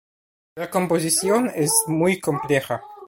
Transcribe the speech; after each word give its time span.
La 0.57 0.67
composición 0.71 1.51
es 1.53 1.71
muy 1.85 2.19
compleja. 2.19 2.81